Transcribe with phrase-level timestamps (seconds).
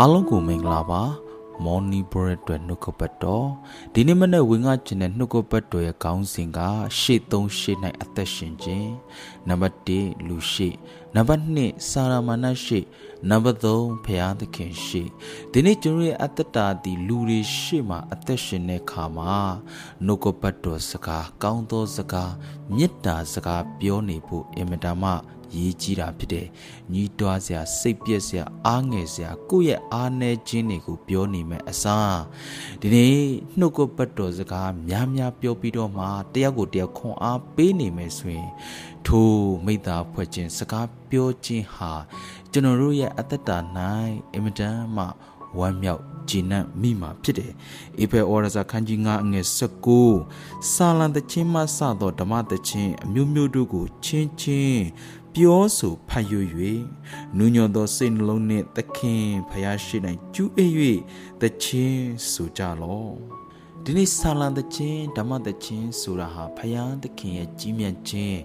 [0.00, 1.02] အားလုံးကိုမင်္ဂလာပါ
[1.64, 3.46] မော်နီဘရက်အတွက်နှုတ်ကပတ်တော်
[3.94, 6.58] ဒီနေ့မနေ့ဝင်ငါကျင်တဲ့နှုတ်ကပတ်တော်ရဲ့ခေါင်းစဉ်က
[7.00, 8.92] ရှေ့သုံးရှေ့၌အသက်ရှင်ခြင်း
[9.48, 10.74] နံပါတ်1လူရှေ့
[11.14, 12.84] နံပါတ်2စာရမဏရှေ့
[13.30, 15.08] နံပါတ်3ဖရာသခင်ရှေ့
[15.52, 19.34] ဒီနေ့ကျွန်တော်ရဲ့အသက်တာဒီလူတွေရှေ့မှာအသက်ရှင်တဲ့ခါမှာ
[20.04, 22.32] နှုတ်ကပတ်တော်စကားကောင်းသောစကား
[22.76, 25.12] မေတ္တာစကားပြောနေဖို့အင်မတန်မှ
[25.56, 26.46] ရေးကြီးတာဖြစ်တယ်။
[26.92, 32.18] ညီးတွားစရာစိတ်ပြက်စရာအားငယ်စရာကိုယ့်ရဲ့အားနည်းခြင်းတွေကိုပြောနေမယ်အစား
[32.80, 33.16] ဒီနေ့
[33.58, 38.50] နှုတ်ကပတ်တော်စကားများများပြောပြီးတော့မှတယောက်ကိုတယောက်ခွန်အားပေးနေမယ်ဆိုရင်
[39.06, 39.32] ထို
[39.66, 41.92] မိသားဖွဲ့ခြင်းစကားပြောခြင်းဟာ
[42.52, 43.58] ကျွန်တော်တို့ရဲ့အသက်တာ၌
[44.32, 45.04] အင်မတန်မှ
[45.58, 47.52] ဝမ်းမြောက်ဂျင်းနတ်မိမှာဖြစ်တယ်။
[48.00, 49.46] အေဖေဩရစာခန်းကြီး9အငယ်
[50.08, 54.84] 19စာလံတခြင်းမှစသောဓမ္မတခြင်းအမျိုးမျိုးတို့ကိုချင်းချင်း
[55.38, 56.40] ပြောဆိုဖတ်ရွ၍
[57.38, 59.96] နူးညွတ်သောစိတ်နှလုံးနှင့်သခင်ဖယားရှိ၌
[60.34, 60.72] ကျူးအေး၍
[61.40, 63.14] သခြင်းဆိုကြလော့
[63.84, 68.38] ဒီနေ့ဆာလံသခြင်းဓမ္မသခြင်းဆိုတာဟာဖယားသခင်ရဲ့ကြီးမြတ်ခြင်း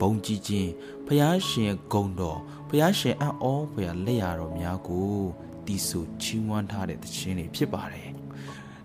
[0.00, 0.70] ဘုံကြီးခြင်း
[1.06, 5.14] ဖယားရှင်ရဲ့ဂုဏ်တော်ဖယားရှင်အံ့ဩဖယားလက်ရတော်များကို
[5.66, 8.19] တီးဆိုချီးမွမ်းထားတဲ့သခြင်းတွေဖြစ်ပါတယ်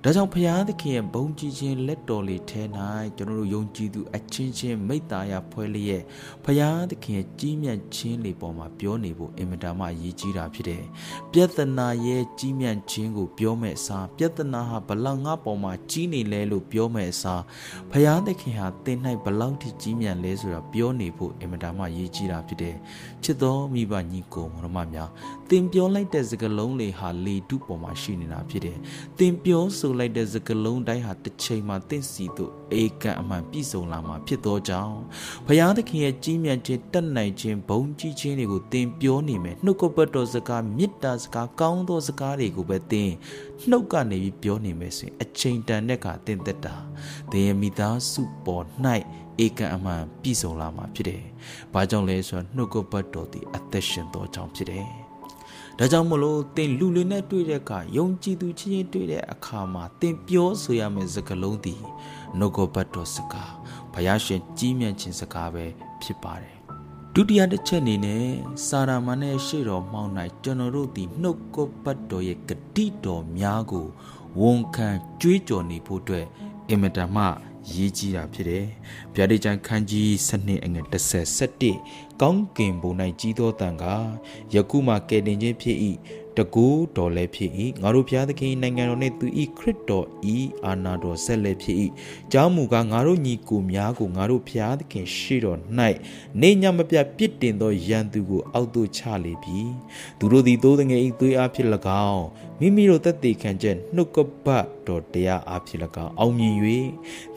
[0.08, 2.62] ဒါကြောင့်ဘုရားသခင်ရဲ့ဘုံကြည်ခြင်းလက်တော်လေးထဲ၌
[3.18, 6.04] ကျွန်တော်တို့ယုံကြည်သူအချင်းချင်းမိတ္တာရဖွဲလျက်
[6.44, 10.84] ဘုရားသခင်ရဲ့ကြီးမြတ်ခြင်းလေးပေါ်မှာပြောနေဖို့အင်မတန်မှရည်ကြီးတာဖြစ်တယ်။
[11.32, 17.44] ပြဿနာရဲ့ကြီးမြတ်ခြင်းကိုပြောမဲ့အစားပြဿနာဟာဘလောက်ငါပေါ်မှာကြီးနေလဲလို့ပြောမဲ့အစား
[17.92, 22.76] ဘုရားသခင်ဟာသင်၌ဘလောက်ထိကြီးမြတ်လဲဆိုတာပြောနေဖို့အင်မတန်မှရည်ကြီးတာဖြစ်တယ်။
[23.24, 25.10] ချစ်တော်မိဘညီကိုမောင်မများ
[25.50, 28.78] သင်ပြောလိုက်တဲ့စကားလုံးလေးဟာလေတုပေါ်မှာရှိနေတာဖြစ်တယ်။
[29.20, 34.98] သင်ပြောဆိုလိုက်တဲ့စကလုံးတိုင်းဟာတစ်ချိန်မှာတင့်စီသို့အေကံအမှန်ပြည့်စုံလာမှာဖြစ်သောကြောင့်
[35.48, 43.12] ဘုရားသခင်ရဲ့ကြီးမြတ်ခြင်းတတ်နိုင်ခြင်းဘုံကြီးခြင်းတွေကိုသင်ပြောနေမယ်နှုတ်ကပတ်တော်စကားမေတ္တာစကားကောင်းသောစကားတွေကိုပဲသင်
[43.70, 46.76] နှုတ်ကနေပြီးပြောနေမယ်ဆိုရင်အချိန်တန်တဲ့ကသင်သက်တာ
[47.32, 48.66] သင်ရဲ့မိသားစုပေါ်၌
[49.46, 51.24] ဧကံအမှန်ပြည့်စုံလာမှာဖြစ်တယ်။
[51.74, 54.90] ဘာကြောင့်လဲဆိုတော့နှုတ်ကပတ်တော်သည်အသက်ရှင်သောကြောင့်ဖြစ်တယ်။
[55.80, 61.82] ဒါကြောင့်မလို့သင်လူတွေနဲ့တွေ့တဲ့အခါယုံကြည်သူချင်းချင်းတွေ့တဲ့အခါမှာသင်ပြောဆိုရမယ့်စကားလုံးသည်
[62.38, 63.54] နှုတ်ကပတ်တော်စကား
[63.94, 65.66] ဘုရားရှင်ကြီးမြတ်ခြင်းစကားပဲ
[66.02, 66.56] ဖြစ်ပါတယ်
[67.14, 68.26] ဒုတိယတစ်ချက်အနေနဲ့
[68.68, 70.12] စာရမဏေရှေ့တော်မှောင်း၌
[70.44, 73.88] ကျွန်တော်တို့သည်နှုတ်ကပတ်တော်ရဲ့ဂတိတော်များကို
[74.42, 74.90] ဝန်ခံ
[75.22, 76.26] ကြွေးကြော်နေဖို့အတွက်
[76.70, 77.24] အင်မတန်မှ
[77.74, 78.66] ရေးကြီးတာဖြစ်တယ်။
[79.16, 80.86] ဗျာဒိတ်ချန်ခန်းကြီး7အငယ်
[81.54, 83.86] 37ကောင်းကင်ဘုံ၌ကြီးသောတန်က
[84.54, 85.78] ယခုမှကယ်တင်ခြင်းဖြစ်၏
[86.38, 87.52] တကူတော်လည်းဖြစ်၏
[87.82, 91.78] ငါတို့ဘုရားသခင်နိုင်ငံတော်နှင့်သူ၏ခရစ်တော်ဤအာနာတော်ဆက်လည်းဖြစ်၏
[92.32, 95.60] ကြောင်းမူကားငါတို့ညီကိုများကိုငါတို့ဘုရားသခင်ရှိတော်၌
[96.42, 99.60] နေညမပြပြစ်တင်သောရန်သူကိုအောက်သို့ချလေပြီ
[100.20, 101.70] သူတို့သည်သိုးငယ်၏သွေးအားဖြင့်၎
[102.10, 102.26] င်း
[102.60, 106.56] မိမိတို့သက်သေခံချက်နှုတ်ကပတ်တော်တရားအားဖြင့်၎င်းအောင်မြင်၍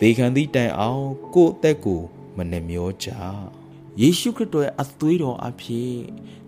[0.01, 1.05] သေခံသည့်တိုင်အောင်
[1.35, 2.01] ကိုယ်အသက်ကို
[2.37, 3.11] မနှမျောကြ
[4.01, 5.93] ယေရှုခရစ်တော်ရဲ့အသွေးတော်အဖြစ်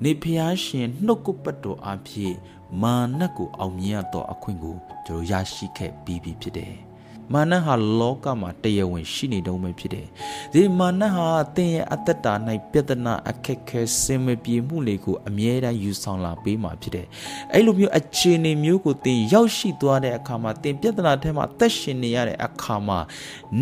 [0.05, 2.35] နေဖျားရှင်နှုတ်ကပတ်တော်အဖြစ်
[2.83, 6.90] မာနကိုအောင်မြင်ရသောအခွင့်ကိုကျွန်တော်ရရှိခဲ့ပြီးပြီဖြစ်တယ်
[7.35, 10.07] မာနဟာလောကမှာတရားဝင်ရှိနေတုံးပဲဖြစ်တယ်။
[10.53, 12.35] ဒီမာနဟာသင်ရဲ့အတ္တတာ၌
[12.71, 17.07] ပြဿနာအခက်ခဲစင်မပြေမှုတွေကိုအမြဲတမ်းယူဆောင်လာပေးမှာဖြစ်တယ်။
[17.55, 22.99] အဲ့လိုမျိုးအခြေအနေမျိုးကိုသင်ရောက်ရှိသွားတဲ့အခါမှာသင်ပြဿနာထဲမှာသက်ရှင်နေရတဲ့အခါမှာ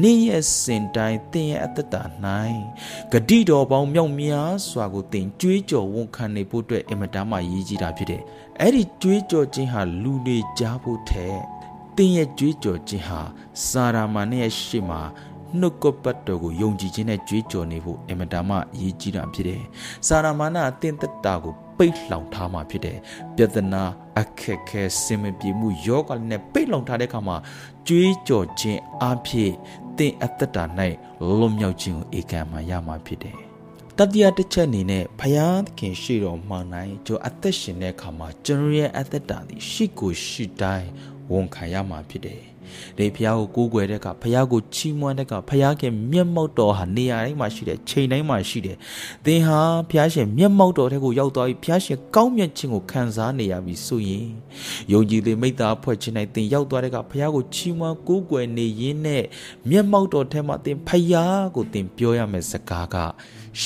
[0.03, 2.03] နေ့ရက်စဉ်တိုင်းသင်ရဲ့အတ္တတာ၌
[3.13, 8.23] ဂတိတော်ပေါင်းမြောက်များစွာကိုသင်ကြွေးကြော်ဝန်ခံနေဖို့အတွက်အင်မတန်မှရည်ကြီးတာဖြစ်တယ်။
[8.61, 11.58] အဲ့ဒီကြွေးကြော်ခြင်းဟာလူတွေကြားဖို့ထက်
[11.99, 13.21] တင်းရဲ့ကြွေးကြော်ခြင်းဟာ
[13.69, 15.01] စာရာမန်ရဲ့ရှေ့မှာ
[15.61, 19.63] နှုတ်ကပတ်တော်ကိုယုံကြည်ခြင်းနဲ့ကြွေးကြော်နေဖို့အင်မတန်မှအရေးကြီးတာဖြစ်တယ်။
[20.07, 22.99] စာရာမန်ကအတင်းသက်တာကိုပိတ်လှောင်ထားမှဖြစ်တယ်။
[23.37, 23.83] ပြဿနာ
[24.21, 27.37] အခက်ခဲစင်မပြေမှုယောဂနဲ့ပိတ်လှောင်ထားတဲ့အခါမှာ
[27.89, 29.53] ကြွေးကြော်ခြင်းအဖြစ်
[29.99, 30.65] တင်းအသက်တာ၌
[31.39, 33.39] လွတ်မြောက်ခြင်းကိုဧကံမှရမှာဖြစ်တယ်။
[33.99, 40.89] တတိယတစ်ချက်အနေနဲ့ဘုရားသခင်ရှိတော်မှနိုင်ကျိုအသက်ရှင်တဲ့အခါမှာကျွန်တော်ရဲ့အသက်တာသည်ရှိကိုရှိတိုင်း
[41.33, 42.43] ဝန်ခံရမှာဖြစ်တယ်။
[42.99, 48.77] ဒီဖះကိုကိုးကွယ်တဲ့ကဖះကိုချီးမွမ်းတဲ့ကဖះခင်မျက်မှောက်တော်ဟာနေရာတိုင်းမှာရှိတယ်ချိန်တိုင်းမှာရှိတယ်။
[49.27, 49.61] သင်ဟာ
[49.91, 54.29] ဖះရှင်မျက်မှောက်တော်ထဲကိုရောက်သွားပြီးဖះရှင်ကောင်းမြတ်ခြင်းကိုခံစားနေရပြီဆိုရင်
[54.93, 59.25] ယုံကြည်သူမိသားဖွဲ့ခြင်း၌သင်ရောက်သွားတဲ့ကဖះကိုချီးမွမ်းကိုးကွယ်နေရင်းနဲ့
[59.71, 61.15] မျက်မှောက်တော်ထဲမှာသင်ဖះ
[61.57, 62.97] ကိုသင်ပြောရမယ့်စကားက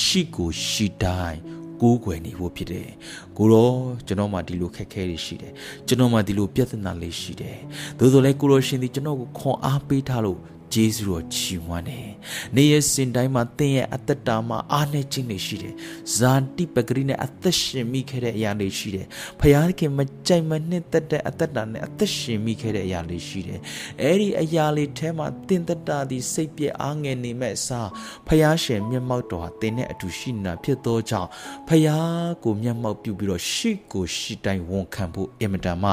[0.00, 2.88] ရှိကိုရှိတိုင်း ကိုးကွယ်နေဖို့ဖြစ်တယ်
[3.36, 3.74] ကိုတော့
[4.06, 5.52] ကျွန်တော်မှဒီလိုခက်ခဲတွေရှိတယ်
[5.86, 7.56] ကျွန်တော်မှဒီလိုပြဿနာလေးရှိတယ်
[7.98, 10.38] သို့သော်လည်းကိုရောရှင်ဒီကျွန်တော်ကိုခွန်အားပေးထားလို့
[10.72, 12.08] ကျေးဇူးတော်ချီးမွမ်းတယ်။
[12.56, 15.74] နေရစင်တိုင်းမှာသင်ရဲ့အသက်တာမှာအားနည်းခြင်းတွေရှိတယ်။
[16.16, 19.06] ဇာတိပဂရိနဲ့အသက်ရှင်မိခဲ့တဲ့အရာတွေရှိတယ်။
[19.40, 19.42] ဖ
[19.78, 23.60] ခင်မကြိုက်မနှစ်သက်တဲ့အသက်တာနဲ့အသက်ရှင်မိခဲ့တဲ့အရာတွေရှိတယ်။
[24.02, 27.88] အဲ့ဒီအရာလေးထဲမှာသင်သက်တာဒီစိတ်ပြည့်အားငယ်နေမဲ့အစား
[28.26, 31.28] ဖခင်ရှင်မျက်မှောက်တော်ဟာသင်နဲ့အတူရှိနေတာဖြစ်သောကြောင့်
[31.68, 35.90] ဖခင်ကိုမျက်မှောက်ပြုပြီးတော့ရှိကိုရှိတိုင်းဝန်ခံဖို့အင်မတန်မှ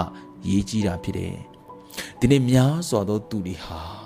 [0.48, 1.36] ရေးကြီးတာဖြစ်တယ်။
[2.20, 3.99] ဒီနေ့များစွာသောသူတွေဟာ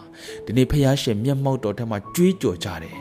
[0.46, 2.98] ဒီနေ့ဖះရှင်မျက်မှောက်တော်ထက်မှာကြွေးကြော်ကြတယ်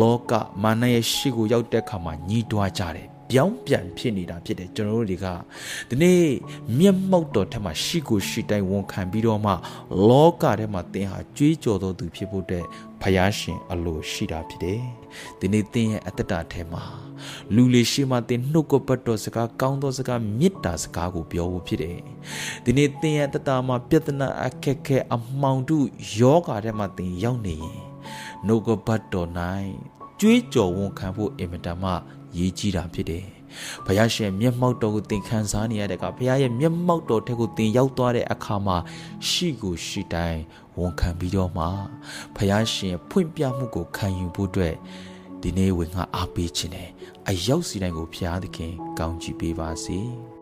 [0.00, 0.32] လောက
[0.62, 5.26] မာနရဲ့ရှိကိုရောက်တဲ့အခါမှာညီးတွားကြတယ်ပြောင်းပြန်ဖြစ်နေတာဖြစ်တယ်ကျွန်တော်တို့တွေက
[5.88, 6.20] ဒီနေ့
[6.78, 9.52] မျက်မှောက်တော်ထက်မှာရှိကိုရှိတိုင်းဝန်ခံပြီးတော့မှ
[10.08, 12.64] လောကထဲမှာသင်ဟာကြွေးကြော်တော်သူဖြစ်ဖို့တဲ့
[13.02, 14.82] ဖယားရှင်အလိုရှိတာဖြစ်တယ်
[15.40, 16.84] ဒီနေ့သင်ရဲ့အတ္တတာထဲမှာ
[17.54, 21.98] လူလေးရှိမှသင်နှုတ်ကပတ်တော်စကားကောင်းသောစကားမေတ္တာစကားကိုပြောဖို့ဖြစ်တယ်
[22.64, 25.78] ဒီနေ့သင်ရဲ့အတ္တတာမှာပြဿနာအခက်ခဲအမှောင်တု
[26.18, 27.78] ယောဂါထဲမှာသင်ရောက်နေရင်
[28.46, 29.28] နှုတ်ကပတ်တော်၌
[30.20, 31.90] ကြွေးကြော်ဝန်ခံဖို့အင်မတန်မှ
[32.38, 33.26] ရေးကြီးတာဖြစ်တယ်။
[33.86, 38.76] ဘုရားရှင်မျက်မှောက်တော်ကိုသင်ခံစားနေရတဲ့အခါဘုရားရဲ့မျက်မှောက်တော်ထက်ကိုသင်ရောက်သွားတဲ့အခါမှာ
[39.28, 40.40] ရှိကိုရှိတိုင်း
[40.78, 41.64] ဝန်ခံပြီးတော့မှ
[42.36, 44.74] ဘုရားရှင်ဖွင့်ပြမှုကိုခံယူဖို့အတွက်
[45.42, 46.88] ဒီနေ့ဝင်ငါအားပေးခြင်းနဲ့
[47.28, 50.00] အရောက်စီတိုင်းကိုဘုရားသခင်ကောင်းချီးပေးပါစေ။